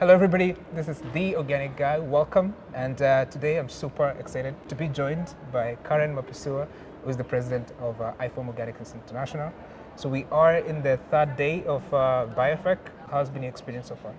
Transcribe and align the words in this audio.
Hello, 0.00 0.14
everybody. 0.14 0.54
This 0.74 0.86
is 0.86 1.02
the 1.12 1.34
Organic 1.34 1.76
Guy. 1.76 1.98
Welcome. 1.98 2.54
And 2.72 3.02
uh, 3.02 3.24
today 3.24 3.58
I'm 3.58 3.68
super 3.68 4.10
excited 4.20 4.54
to 4.68 4.76
be 4.76 4.86
joined 4.86 5.34
by 5.50 5.76
Karen 5.82 6.14
Mapusua, 6.14 6.68
who 7.02 7.10
is 7.10 7.16
the 7.16 7.24
president 7.24 7.72
of 7.80 8.00
uh, 8.00 8.12
IFOAM 8.20 8.54
Organics 8.54 8.94
International. 8.94 9.52
So 9.96 10.08
we 10.08 10.24
are 10.30 10.58
in 10.58 10.82
the 10.82 11.00
third 11.10 11.34
day 11.36 11.64
of 11.64 11.82
uh, 11.92 12.28
BIOFACH. 12.36 12.78
How's 13.10 13.28
been 13.28 13.42
your 13.42 13.50
experience 13.50 13.88
so 13.88 13.96
far? 13.96 14.14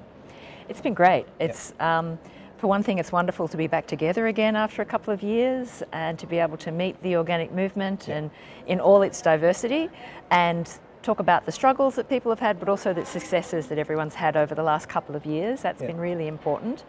It's 0.67 0.81
been 0.81 0.93
great. 0.93 1.27
It's 1.39 1.73
um, 1.79 2.19
for 2.57 2.67
one 2.67 2.83
thing, 2.83 2.97
it's 2.97 3.13
wonderful 3.13 3.47
to 3.47 3.55
be 3.55 3.67
back 3.67 3.87
together 3.87 4.27
again 4.27 4.57
after 4.57 4.81
a 4.81 4.85
couple 4.85 5.13
of 5.13 5.23
years 5.23 5.81
and 5.93 6.19
to 6.19 6.27
be 6.27 6.39
able 6.39 6.57
to 6.57 6.73
meet 6.73 7.01
the 7.03 7.15
organic 7.15 7.53
movement 7.53 8.09
and 8.09 8.31
in 8.67 8.81
all 8.81 9.01
its 9.01 9.21
diversity 9.21 9.89
and 10.29 10.77
talk 11.01 11.19
about 11.19 11.45
the 11.45 11.51
struggles 11.51 11.95
that 11.95 12.09
people 12.09 12.29
have 12.31 12.39
had, 12.39 12.59
but 12.59 12.67
also 12.67 12.93
the 12.93 13.05
successes 13.05 13.67
that 13.67 13.77
everyone's 13.77 14.15
had 14.15 14.35
over 14.35 14.53
the 14.53 14.63
last 14.63 14.89
couple 14.89 15.15
of 15.15 15.25
years. 15.25 15.61
That's 15.61 15.81
Yeah. 15.81 15.87
been 15.87 15.99
really 15.99 16.27
important. 16.27 16.83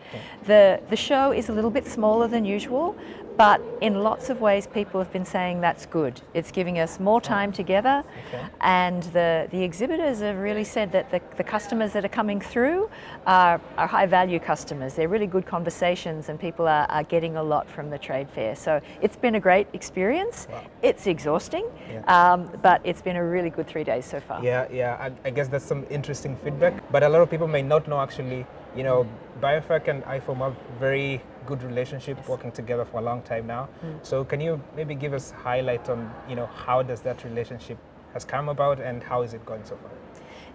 The 0.45 0.81
the 0.91 0.97
show 0.97 1.33
is 1.33 1.49
a 1.49 1.53
little 1.53 1.71
bit 1.71 1.87
smaller 1.87 2.27
than 2.27 2.45
usual, 2.45 2.97
but 3.37 3.61
in 3.81 4.03
lots 4.03 4.29
of 4.29 4.41
ways, 4.41 4.67
people 4.67 5.01
have 5.01 5.13
been 5.13 5.25
saying 5.25 5.61
that's 5.61 5.87
good. 5.87 6.21
It's 6.35 6.51
giving 6.51 6.79
us 6.79 6.99
more 6.99 7.21
time 7.21 7.53
together, 7.53 8.03
Okay. 8.29 8.43
and 8.61 9.03
the 9.05 9.47
the 9.51 9.63
exhibitors 9.63 10.21
have 10.21 10.39
really 10.39 10.65
said 10.65 10.91
that 10.93 11.11
the, 11.11 11.21
the 11.37 11.45
customers 11.45 11.93
that 11.93 12.05
are 12.05 12.09
coming 12.21 12.41
through 12.41 12.91
are, 13.27 13.61
are 13.79 13.87
high 13.87 14.07
value 14.07 14.41
customers. 14.41 14.95
They're 14.95 15.09
really 15.09 15.27
good 15.29 15.47
conversations, 15.47 16.29
and 16.29 16.39
people 16.39 16.67
are, 16.67 16.87
are 16.91 17.05
getting 17.05 17.37
a 17.37 17.43
lot 17.43 17.69
from 17.69 17.91
the 17.91 17.99
trade 17.99 18.29
fair. 18.29 18.57
So 18.57 18.81
it's 19.01 19.17
been 19.17 19.37
a 19.37 19.41
great 19.41 19.69
experience. 19.73 20.49
Wow. 20.51 20.63
It's 20.83 21.07
exhausting, 21.07 21.67
Yeah. 21.91 22.03
um, 22.33 22.51
but 22.63 22.81
it's 22.85 23.03
been 23.03 23.17
a 23.17 23.25
really 23.25 23.51
good 23.51 23.67
three 23.69 23.85
days 23.85 24.00
so 24.03 24.21
far. 24.21 24.43
Yeah, 24.45 24.67
yeah. 24.73 24.97
I, 25.01 25.29
I 25.29 25.31
guess 25.31 25.49
that's 25.49 25.65
some 25.65 25.87
interesting 25.91 26.37
feedback. 26.45 26.75
But 26.91 27.03
a 27.03 27.09
lot 27.09 27.23
of 27.23 27.31
people 27.31 27.49
may 27.49 27.63
not 27.63 27.89
know 27.89 28.01
actually, 28.01 28.47
you 28.77 28.83
know, 28.83 29.07
BIOFACH 29.41 29.89
and 29.89 30.05
IFOAM 30.05 30.39
have 30.39 30.53
a 30.53 30.79
very 30.79 31.23
good 31.47 31.63
relationship 31.63 32.29
working 32.29 32.53
together 32.53 32.85
for 32.85 32.99
a 32.99 33.03
long 33.03 33.23
time 33.23 33.47
now. 33.47 33.69
So 34.03 34.25
can 34.25 34.41
you 34.41 34.61
maybe 34.77 34.95
give 34.95 35.13
us 35.13 35.31
highlight 35.31 35.89
on, 35.89 36.13
you 36.29 36.37
know, 36.37 36.47
how 36.47 36.83
does 36.83 37.01
that 37.03 37.25
relationship 37.25 37.79
has 38.13 38.25
come 38.25 38.49
about 38.49 38.81
and 38.81 39.03
how 39.03 39.23
is 39.23 39.35
it 39.35 39.45
going 39.47 39.65
so 39.65 39.77
far? 39.77 39.91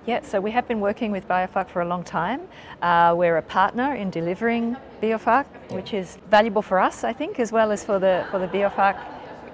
Yeah, 0.05 0.21
so 0.21 0.39
we 0.39 0.51
have 0.51 0.67
been 0.67 0.81
working 0.81 1.11
with 1.11 1.27
BIOFACH 1.27 1.69
for 1.69 1.81
a 1.81 1.85
long 1.85 2.03
time. 2.03 2.41
Uh, 2.81 3.15
we're 3.17 3.37
a 3.37 3.41
partner 3.41 3.95
in 3.95 4.11
delivering 4.11 4.77
BIOFACH, 5.01 5.47
which 5.71 5.95
is 5.95 6.19
valuable 6.29 6.61
for 6.61 6.79
us, 6.79 7.03
I 7.03 7.11
think, 7.11 7.39
as 7.39 7.51
well 7.51 7.71
as 7.71 7.83
for 7.83 7.97
the 7.97 8.23
for 8.29 8.37
the 8.37 8.47
BIOFACH 8.47 8.97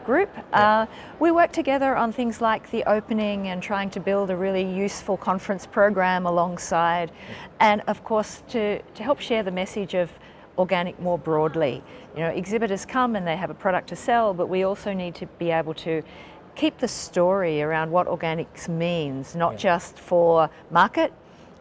group. 0.03 0.29
Uh, 0.53 0.85
we 1.19 1.31
work 1.31 1.51
together 1.51 1.95
on 1.95 2.11
things 2.11 2.41
like 2.41 2.69
the 2.71 2.83
opening 2.85 3.47
and 3.47 3.61
trying 3.61 3.89
to 3.91 3.99
build 3.99 4.29
a 4.29 4.35
really 4.35 4.63
useful 4.63 5.17
conference 5.17 5.65
program 5.65 6.25
alongside, 6.25 7.11
and 7.59 7.81
of 7.87 8.03
course 8.03 8.43
to 8.49 8.81
to 8.81 9.03
help 9.03 9.19
share 9.19 9.43
the 9.43 9.51
message 9.51 9.93
of 9.93 10.11
organic 10.57 10.99
more 10.99 11.17
broadly. 11.17 11.81
You 12.15 12.21
know, 12.23 12.29
exhibitors 12.29 12.85
come 12.85 13.15
and 13.15 13.25
they 13.25 13.37
have 13.37 13.49
a 13.49 13.53
product 13.55 13.87
to 13.89 13.95
sell, 13.95 14.33
but 14.33 14.47
we 14.47 14.63
also 14.63 14.93
need 14.93 15.15
to 15.15 15.25
be 15.39 15.49
able 15.49 15.73
to 15.75 16.03
keep 16.55 16.77
the 16.77 16.87
story 16.87 17.61
around 17.61 17.89
what 17.89 18.07
organics 18.07 18.67
means, 18.67 19.35
not 19.35 19.53
Yeah. 19.53 19.57
just 19.57 19.97
for 19.97 20.49
market, 20.69 21.13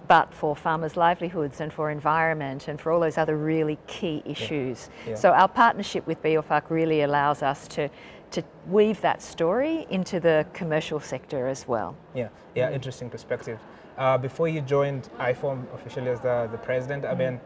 but 0.08 0.34
for 0.34 0.56
farmers' 0.56 0.96
livelihoods 0.96 1.61
and 1.61 1.72
for 1.72 1.88
environment 1.88 2.66
and 2.66 2.80
for 2.80 2.91
all 2.91 2.98
those 2.98 3.16
other 3.16 3.36
really 3.36 3.78
key 3.86 4.22
issues. 4.24 4.91
Yeah. 5.06 5.14
So 5.14 5.30
our 5.30 5.46
partnership 5.46 6.05
with 6.08 6.20
BIOFACH 6.20 6.64
really 6.68 7.02
allows 7.02 7.44
us 7.44 7.68
to, 7.68 7.88
to 8.33 8.42
weave 8.69 9.00
that 9.00 9.23
story 9.23 9.86
into 9.91 10.20
the 10.20 10.47
commercial 10.53 11.00
sector 11.00 11.47
as 11.48 11.67
well. 11.67 11.97
Yeah, 12.14 12.28
yeah, 12.55 12.70
interesting 12.70 13.11
perspective. 13.11 13.59
Uh, 13.98 14.17
before 14.17 14.48
you 14.48 14.61
joined 14.61 15.09
IFOAM 15.19 15.64
officially 15.75 16.09
as 16.09 16.20
the, 16.20 16.48
the 16.53 16.58
president, 16.58 17.05
I 17.05 17.14
mean, 17.14 17.41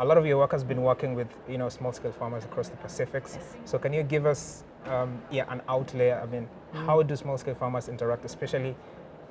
a 0.00 0.04
lot 0.04 0.16
of 0.16 0.26
your 0.26 0.38
work 0.38 0.52
has 0.52 0.62
been 0.62 0.82
working 0.82 1.14
with 1.14 1.28
you 1.48 1.58
know 1.58 1.68
small 1.68 1.92
scale 1.92 2.12
farmers 2.12 2.44
across 2.44 2.68
the 2.68 2.76
Pacifics. 2.76 3.38
So 3.64 3.78
can 3.78 3.92
you 3.92 4.02
give 4.02 4.26
us 4.26 4.64
um, 4.86 5.20
yeah 5.30 5.44
an 5.48 5.60
outlay? 5.68 6.12
I 6.12 6.26
mean, 6.26 6.48
how 6.72 7.02
do 7.02 7.16
small 7.16 7.36
scale 7.38 7.56
farmers 7.56 7.88
interact, 7.88 8.24
especially 8.24 8.76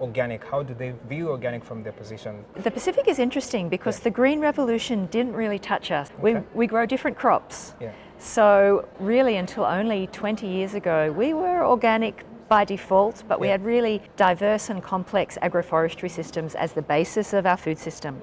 organic? 0.02 0.44
How 0.44 0.64
do 0.64 0.74
they 0.74 0.94
view 1.08 1.30
organic 1.30 1.64
from 1.64 1.84
their 1.84 1.94
position? 1.94 2.44
The 2.56 2.72
Pacific 2.72 3.08
is 3.08 3.18
interesting 3.20 3.70
because 3.70 4.00
Yeah. 4.00 4.04
the 4.06 4.12
green 4.12 4.40
revolution 4.42 5.06
didn't 5.08 5.34
really 5.34 5.60
touch 5.60 5.90
us. 5.92 6.12
We, 6.20 6.36
we 6.54 6.68
grow 6.68 6.86
different 6.86 7.18
crops. 7.18 7.74
Yeah, 7.80 7.92
So, 8.20 8.88
really, 9.00 9.38
until 9.38 9.64
only 9.64 10.08
20 10.08 10.48
years 10.48 10.74
ago, 10.74 11.12
we 11.12 11.34
were 11.34 11.66
organic 11.66 12.26
by 12.50 12.64
default, 12.66 13.24
but 13.28 13.40
we 13.40 13.48
Yeah. 13.48 13.54
had 13.54 13.66
really 13.66 14.02
diverse 14.16 14.70
and 14.70 14.82
complex 14.82 15.38
agroforestry 15.42 16.10
systems 16.10 16.56
as 16.56 16.74
the 16.74 16.82
basis 16.82 17.34
of 17.34 17.46
our 17.46 17.58
food 17.58 17.78
system. 17.78 18.22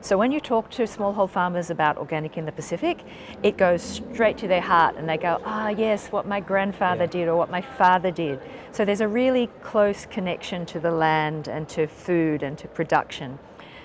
So, 0.00 0.16
when 0.16 0.32
you 0.32 0.40
talk 0.40 0.70
to 0.70 0.82
smallhold 0.84 1.30
farmers 1.30 1.70
about 1.70 1.96
organic 1.98 2.36
in 2.38 2.46
the 2.46 2.52
Pacific, 2.52 2.98
it 3.42 3.56
goes 3.56 3.82
straight 3.82 4.36
to 4.38 4.48
their 4.48 4.60
heart 4.60 4.96
and 4.96 5.08
they 5.08 5.16
go, 5.16 5.38
ah, 5.44 5.68
yes, 5.68 6.12
what 6.12 6.26
my 6.26 6.40
grandfather 6.40 7.04
Yeah. 7.04 7.10
did 7.10 7.28
or 7.28 7.36
what 7.36 7.50
my 7.50 7.60
father 7.62 8.10
did. 8.10 8.38
So, 8.72 8.84
there's 8.84 9.00
a 9.00 9.08
really 9.08 9.48
close 9.62 10.06
connection 10.06 10.64
to 10.66 10.80
the 10.80 10.90
land 10.90 11.48
and 11.48 11.68
to 11.70 11.86
food 11.86 12.42
and 12.42 12.56
to 12.58 12.68
production. 12.68 13.38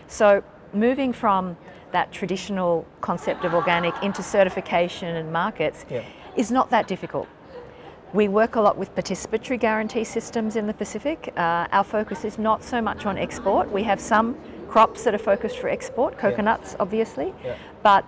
So, 0.08 0.44
moving 0.74 1.14
from 1.14 1.58
that 1.92 2.12
traditional 2.12 2.86
concept 3.02 3.46
of 3.46 3.54
organic 3.54 3.94
into 4.04 4.22
certification 4.24 5.16
and 5.16 5.32
markets 5.34 5.86
Yeah. 5.90 6.02
is 6.36 6.52
not 6.52 6.70
that 6.70 6.88
difficult. 6.88 7.28
We 8.14 8.28
work 8.28 8.56
a 8.56 8.62
lot 8.62 8.76
with 8.78 8.96
participatory 8.96 9.60
guarantee 9.60 10.04
systems 10.04 10.56
in 10.56 10.66
the 10.66 10.74
Pacific. 10.74 11.32
Uh, 11.38 11.68
our 11.72 11.84
focus 11.84 12.26
is 12.26 12.40
not 12.40 12.64
so 12.64 12.82
much 12.82 13.06
on 13.06 13.18
export. 13.18 13.72
We 13.72 13.84
have 13.84 14.00
some 14.00 14.36
crops 14.68 15.04
that 15.04 15.14
are 15.14 15.20
focused 15.20 15.60
for 15.60 15.70
export, 15.70 16.18
coconuts, 16.18 16.76
obviously, 16.80 17.34
Yeah. 17.44 17.54
but 17.84 18.04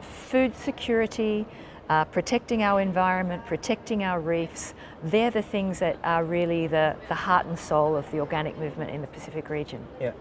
food 0.00 0.54
security, 0.54 1.46
uh, 1.88 2.04
protecting 2.04 2.62
our 2.62 2.80
environment, 2.82 3.46
protecting 3.46 4.04
our 4.04 4.20
reefs, 4.20 4.74
they're 5.02 5.30
the 5.30 5.40
things 5.42 5.78
that 5.78 5.96
are 6.04 6.22
really 6.24 6.66
the, 6.66 6.94
the 7.08 7.14
heart 7.14 7.46
and 7.46 7.58
soul 7.58 7.96
of 7.96 8.10
the 8.10 8.20
organic 8.20 8.58
movement 8.58 8.90
in 8.90 9.00
the 9.00 9.06
Pacific 9.06 9.48
region. 9.48 9.80
yeah, 9.98 10.12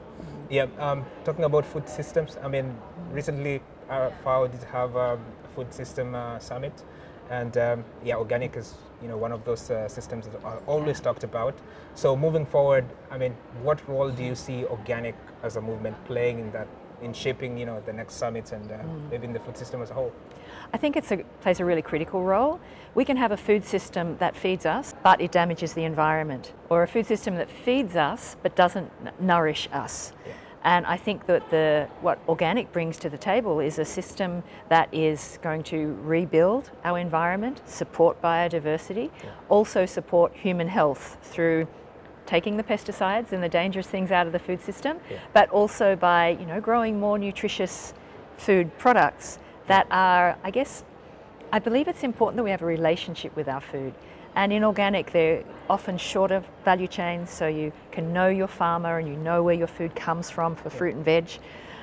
yeah. 0.49 0.67
Um, 0.79 1.05
talking 1.25 1.43
about 1.43 1.65
food 1.65 1.89
systems, 1.89 2.37
I 2.41 2.47
mean, 2.47 2.73
recently 3.11 3.61
our 3.89 4.11
FAO 4.23 4.47
did 4.47 4.63
have 4.63 4.95
a 4.95 5.17
food 5.55 5.73
system 5.73 6.15
uh, 6.15 6.39
summit, 6.39 6.73
and 7.29 7.57
um, 7.57 7.85
yeah, 8.03 8.15
organic 8.15 8.55
is 8.55 8.75
you 9.01 9.07
know 9.07 9.17
one 9.17 9.31
of 9.31 9.43
those 9.45 9.69
uh, 9.69 9.87
systems 9.87 10.27
that 10.27 10.43
are 10.43 10.61
always 10.67 10.99
talked 10.99 11.23
about. 11.23 11.55
So 11.95 12.15
moving 12.15 12.45
forward, 12.45 12.85
I 13.11 13.17
mean, 13.17 13.35
what 13.63 13.87
role 13.87 14.09
do 14.11 14.23
you 14.23 14.35
see 14.35 14.65
organic 14.65 15.15
as 15.43 15.55
a 15.55 15.61
movement 15.61 15.95
playing 16.05 16.39
in 16.39 16.51
that, 16.51 16.67
in 17.01 17.13
shaping 17.13 17.57
you 17.57 17.65
know 17.65 17.81
the 17.85 17.93
next 17.93 18.15
summits 18.15 18.51
and 18.51 18.71
uh, 18.71 18.77
maybe 19.09 19.25
in 19.25 19.33
the 19.33 19.39
food 19.39 19.57
system 19.57 19.81
as 19.81 19.89
a 19.89 19.93
whole? 19.93 20.11
I 20.73 20.77
think 20.77 20.95
it 20.97 21.05
plays 21.41 21.59
a 21.59 21.65
really 21.65 21.81
critical 21.81 22.23
role. 22.23 22.59
We 22.95 23.05
can 23.05 23.17
have 23.17 23.31
a 23.31 23.37
food 23.37 23.63
system 23.63 24.17
that 24.17 24.35
feeds 24.35 24.65
us, 24.65 24.95
but 25.03 25.21
it 25.21 25.31
damages 25.31 25.73
the 25.73 25.83
environment, 25.83 26.53
or 26.69 26.83
a 26.83 26.87
food 26.87 27.05
system 27.05 27.35
that 27.35 27.49
feeds 27.49 27.95
us 27.95 28.35
but 28.43 28.55
doesn't 28.55 28.91
n- 29.05 29.13
nourish 29.19 29.69
us. 29.71 30.13
Yeah. 30.25 30.33
And 30.67 30.85
I 30.85 30.97
think 30.97 31.27
that 31.27 31.49
the, 31.49 31.87
what 32.01 32.19
organic 32.27 32.73
brings 32.73 32.97
to 32.97 33.09
the 33.09 33.17
table 33.17 33.61
is 33.61 33.79
a 33.79 33.85
system 33.85 34.43
that 34.67 34.93
is 34.93 35.39
going 35.41 35.63
to 35.63 35.97
rebuild 36.03 36.71
our 36.83 36.99
environment, 36.99 37.61
support 37.65 38.21
biodiversity, 38.21 39.09
also 39.47 39.85
support 39.85 40.33
human 40.35 40.67
health 40.67 41.19
through 41.21 41.69
taking 42.25 42.57
the 42.57 42.63
pesticides 42.63 43.31
and 43.31 43.41
the 43.41 43.47
dangerous 43.47 43.87
things 43.87 44.11
out 44.11 44.27
of 44.27 44.33
the 44.33 44.39
food 44.39 44.59
system, 44.61 44.97
Yeah. 45.09 45.19
but 45.31 45.49
also 45.51 45.95
by 45.95 46.35
you 46.37 46.45
know 46.45 46.59
growing 46.59 46.99
more 46.99 47.17
nutritious 47.17 47.93
food 48.35 48.77
products 48.77 49.39
that 49.67 49.87
are, 49.89 50.37
I 50.43 50.51
guess, 50.51 50.83
I 51.53 51.59
believe 51.59 51.87
it's 51.87 52.03
important 52.03 52.35
that 52.35 52.43
we 52.43 52.51
have 52.51 52.61
a 52.61 52.65
relationship 52.65 53.33
with 53.37 53.47
our 53.47 53.61
food. 53.61 53.93
And 54.37 54.53
in 54.53 54.63
organic, 54.63 55.11
they're 55.11 55.43
often 55.67 55.97
shorter 55.97 56.43
value 56.63 56.87
chains, 56.87 57.31
so 57.31 57.47
you 57.47 57.73
can 57.91 58.13
know 58.13 58.27
your 58.27 58.47
farmer 58.47 58.99
and 58.99 59.07
you 59.07 59.15
know 59.15 59.41
where 59.41 59.55
your 59.55 59.65
food 59.65 59.95
comes 59.95 60.29
from 60.29 60.55
for 60.55 60.69
fruit 60.69 60.93
and 60.93 61.03
veg. 61.03 61.27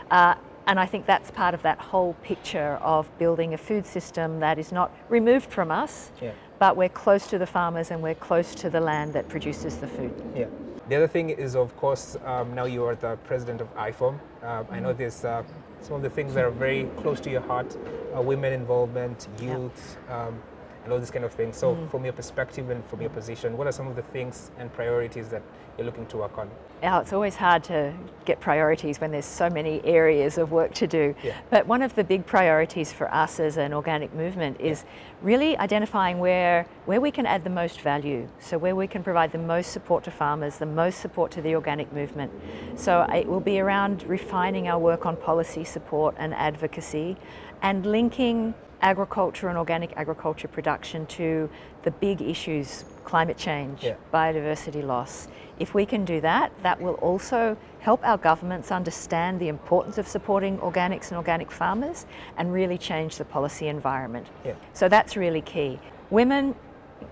Uh, 0.09 0.37
and 0.69 0.79
I 0.79 0.87
think 0.87 1.05
that's 1.05 1.33
part 1.33 1.55
of 1.55 1.63
that 1.63 1.81
whole 1.81 2.15
picture 2.23 2.79
of 2.81 3.11
building 3.19 3.55
a 3.55 3.59
food 3.59 3.85
system 3.85 4.39
that 4.39 4.57
is 4.61 4.71
not 4.71 4.93
removed 5.09 5.51
from 5.51 5.73
us, 5.73 6.13
Yeah. 6.23 6.31
but 6.61 6.77
we're 6.77 6.89
close 7.05 7.27
to 7.27 7.39
the 7.39 7.47
farmers 7.47 7.91
and 7.91 8.01
we're 8.01 8.15
close 8.15 8.55
to 8.55 8.71
the 8.71 8.81
land 8.81 9.15
that 9.15 9.29
produces 9.29 9.79
the 9.79 9.89
food. 9.89 10.15
Yeah. 10.37 10.47
The 10.89 10.95
other 10.95 11.09
thing 11.09 11.31
is, 11.31 11.57
of 11.57 11.77
course, 11.77 12.17
um, 12.25 12.55
now 12.55 12.67
you 12.67 12.85
are 12.85 12.95
the 12.95 13.17
president 13.25 13.63
of 13.63 13.69
IFOAM. 13.77 14.21
Uh, 14.45 14.63
I 14.71 14.79
know 14.79 14.93
there's 14.93 15.25
uh, 15.25 15.43
some 15.81 15.97
of 15.97 16.03
the 16.03 16.11
things 16.11 16.35
that 16.35 16.45
are 16.45 16.53
very 16.53 16.85
close 17.03 17.19
to 17.23 17.31
your 17.31 17.41
heart: 17.41 17.77
uh, 18.17 18.23
women 18.23 18.53
involvement, 18.53 19.27
youth, 19.41 19.97
um, 20.09 20.41
and 20.85 20.93
all 20.93 20.99
these 20.99 21.11
kind 21.11 21.25
of 21.25 21.33
things. 21.33 21.57
So, 21.57 21.75
mm. 21.75 21.91
from 21.91 22.05
your 22.05 22.13
perspective 22.13 22.71
and 22.71 22.85
from 22.87 23.01
your 23.01 23.11
position, 23.11 23.57
what 23.57 23.67
are 23.67 23.73
some 23.73 23.89
of 23.89 23.97
the 23.97 24.03
things 24.03 24.51
and 24.59 24.73
priorities 24.73 25.29
that 25.31 25.43
you're 25.77 25.87
looking 25.87 26.07
to 26.07 26.19
work 26.19 26.39
on? 26.39 26.51
Now, 26.83 27.01
it's 27.01 27.15
always 27.15 27.37
hard 27.37 27.65
to 27.65 27.95
get 28.27 28.41
priorities 28.41 29.01
when 29.01 29.11
there's 29.11 29.25
so 29.25 29.49
many 29.49 29.83
areas 29.85 30.37
of 30.37 30.53
work 30.53 30.75
to 30.75 30.87
do. 30.87 31.15
Yeah. 31.23 31.35
But 31.49 31.67
one 31.67 31.81
of 31.81 31.95
the 31.95 32.05
big 32.05 32.27
priorities 32.27 32.93
for 32.93 33.13
us 33.13 33.41
as 33.41 33.57
an 33.57 33.73
organic 33.73 34.13
movement 34.15 34.61
is 34.61 34.85
really 35.23 35.57
identifying 35.57 36.19
where, 36.19 36.67
where 36.85 37.01
we 37.01 37.11
can 37.11 37.25
add 37.25 37.43
the 37.43 37.51
most 37.51 37.81
value. 37.81 38.29
So, 38.39 38.59
where 38.59 38.77
we 38.77 38.87
can 38.87 39.03
provide 39.03 39.33
the 39.33 39.39
most 39.39 39.73
support 39.73 40.05
to 40.05 40.11
farmers, 40.11 40.59
the 40.59 40.67
most 40.67 41.01
support 41.01 41.31
to 41.33 41.43
the 41.43 41.55
organic 41.55 41.91
movement. 41.95 42.31
So, 42.77 43.03
it 43.15 43.27
will 43.27 43.41
be 43.41 43.59
around 43.61 44.03
refining 44.03 44.69
our 44.69 44.79
work 44.79 45.07
on 45.07 45.17
policy 45.17 45.65
support 45.65 46.15
and 46.19 46.35
advocacy 46.35 47.17
and 47.63 47.87
linking 47.87 48.53
agriculture 48.85 49.49
and 49.49 49.57
organic 49.57 49.97
agriculture 49.97 50.47
production 50.47 51.07
to 51.07 51.49
the 51.83 51.91
big 51.91 52.21
issues 52.23 52.85
climate 53.05 53.37
change, 53.37 53.83
Yeah. 53.83 53.95
biodiversity 54.13 54.85
loss. 54.85 55.29
If 55.59 55.75
we 55.75 55.87
can 55.87 56.05
do 56.05 56.21
that, 56.21 56.53
that 56.63 56.81
will 56.81 56.95
also 56.95 57.57
help 57.81 58.07
our 58.07 58.19
governments 58.19 58.71
understand 58.71 59.41
the 59.41 59.49
importance 59.49 59.99
of 59.99 60.07
supporting 60.07 60.59
organics 60.59 61.09
and 61.09 61.17
organic 61.17 61.51
farmers 61.51 62.07
and 62.37 62.53
really 62.53 62.79
change 62.79 63.17
the 63.17 63.25
policy 63.25 63.69
environment. 63.69 64.27
Yeah. 64.45 64.53
So 64.73 64.89
that's 64.89 65.17
really 65.17 65.43
key. 65.43 65.79
Women, 66.11 66.55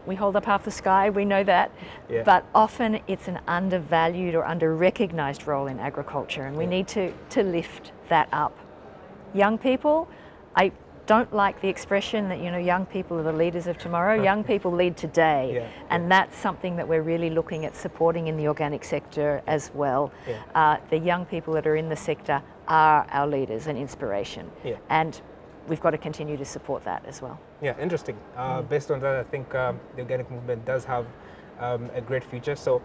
we 0.06 0.14
hold 0.14 0.36
up 0.36 0.44
half 0.44 0.64
the 0.64 0.70
sky, 0.70 1.10
we 1.10 1.24
know 1.24 1.44
that, 1.44 1.70
Yeah. 2.08 2.22
but 2.24 2.44
often 2.54 3.00
it's 3.06 3.28
an 3.28 3.38
undervalued 3.46 4.34
or 4.34 4.44
under 4.44 4.74
recognized 4.74 5.46
role 5.46 5.66
in 5.68 5.78
agriculture, 5.78 6.44
and 6.44 6.56
we 6.56 6.66
need 6.66 6.88
to, 6.88 7.12
to 7.30 7.42
lift 7.42 7.92
that 8.08 8.28
up. 8.32 8.56
Young 9.34 9.56
people, 9.58 10.08
I 10.56 10.72
don't 11.06 11.32
like 11.32 11.60
the 11.60 11.68
expression 11.68 12.28
that 12.28 12.38
you 12.40 12.50
know 12.50 12.58
young 12.58 12.86
people 12.86 13.18
are 13.18 13.22
the 13.22 13.32
leaders 13.32 13.66
of 13.66 13.78
tomorrow. 13.78 14.22
young 14.30 14.44
people 14.44 14.70
lead 14.72 14.96
today, 14.96 15.52
Yeah, 15.54 15.68
and 15.90 16.10
that's 16.10 16.36
something 16.36 16.76
that 16.76 16.86
we're 16.86 17.02
really 17.02 17.30
looking 17.30 17.64
at 17.64 17.74
supporting 17.74 18.28
in 18.28 18.36
the 18.36 18.48
organic 18.48 18.84
sector 18.84 19.42
as 19.46 19.70
well. 19.74 20.12
Yeah. 20.28 20.42
Uh, 20.54 20.76
the 20.90 20.98
young 20.98 21.24
people 21.26 21.54
that 21.54 21.66
are 21.66 21.76
in 21.76 21.88
the 21.88 21.96
sector 21.96 22.42
are 22.68 23.06
our 23.10 23.26
leaders 23.26 23.66
and 23.66 23.76
inspiration, 23.78 24.50
Yeah. 24.64 24.76
and 24.90 25.20
we've 25.68 25.80
got 25.80 25.90
to 25.90 25.98
continue 25.98 26.36
to 26.36 26.44
support 26.44 26.84
that 26.84 27.04
as 27.06 27.20
well. 27.22 27.38
Yeah, 27.60 27.78
interesting. 27.80 28.16
Uh, 28.36 28.62
Based 28.62 28.90
on 28.90 29.00
that, 29.00 29.16
I 29.16 29.22
think 29.24 29.54
um, 29.54 29.80
the 29.96 30.02
organic 30.02 30.30
movement 30.30 30.64
does 30.64 30.84
have 30.84 31.06
um, 31.60 31.90
a 31.94 32.00
great 32.00 32.24
future. 32.24 32.56
So, 32.56 32.82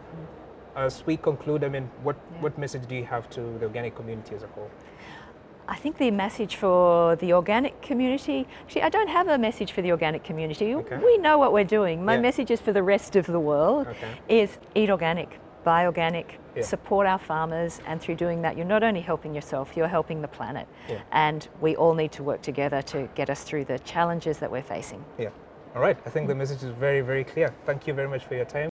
as 0.75 1.03
we 1.05 1.17
conclude, 1.17 1.63
I 1.63 1.69
mean, 1.69 1.89
what, 2.03 2.15
what 2.39 2.57
message 2.57 2.87
do 2.87 2.95
you 2.95 3.05
have 3.05 3.29
to 3.31 3.41
the 3.59 3.65
organic 3.65 3.95
community 3.95 4.35
as 4.35 4.43
a 4.43 4.47
whole? 4.47 4.69
I 5.69 5.75
think 5.75 5.97
the 5.97 6.11
message 6.11 6.55
for 6.55 7.15
the 7.17 7.33
organic 7.33 7.81
community, 7.81 8.47
actually, 8.61 8.83
I 8.83 8.89
don't 8.89 9.09
have 9.09 9.27
a 9.27 9.37
message 9.37 9.73
for 9.73 9.81
the 9.81 9.91
organic 9.91 10.23
community. 10.23 10.73
Okay. 10.75 10.97
We 10.97 11.17
know 11.17 11.37
what 11.37 11.51
we're 11.51 11.65
doing. 11.65 12.05
My 12.05 12.15
Yeah. 12.15 12.21
message 12.21 12.51
is 12.51 12.61
for 12.61 12.71
the 12.71 12.83
rest 12.83 13.15
of 13.15 13.25
the 13.25 13.39
world 13.39 13.87
Okay. 13.87 14.07
is 14.29 14.59
eat 14.75 14.89
organic, 14.89 15.39
buy 15.65 15.85
organic, 15.85 16.39
Yeah. 16.55 16.63
support 16.63 17.05
our 17.05 17.17
farmers, 17.19 17.81
and 17.85 17.99
through 17.99 18.15
doing 18.15 18.41
that, 18.43 18.55
you're 18.55 18.65
not 18.65 18.81
only 18.81 19.01
helping 19.01 19.35
yourself, 19.35 19.75
you're 19.75 19.89
helping 19.89 20.21
the 20.21 20.29
planet. 20.29 20.67
Yeah. 20.87 20.99
And 21.11 21.45
we 21.59 21.75
all 21.75 21.93
need 21.93 22.13
to 22.13 22.23
work 22.23 22.41
together 22.41 22.81
to 22.83 23.09
get 23.13 23.29
us 23.29 23.43
through 23.43 23.65
the 23.65 23.77
challenges 23.79 24.39
that 24.39 24.49
we're 24.49 24.61
facing. 24.61 25.03
Yeah. 25.17 25.29
All 25.75 25.81
right. 25.81 25.97
I 26.05 26.09
think 26.09 26.27
the 26.29 26.35
message 26.35 26.63
is 26.63 26.69
very, 26.69 27.01
very 27.01 27.25
clear. 27.25 27.53
Thank 27.65 27.87
you 27.87 27.93
very 27.93 28.07
much 28.07 28.23
for 28.25 28.35
your 28.35 28.45
time. 28.45 28.69